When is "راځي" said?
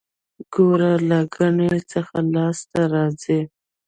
2.93-3.41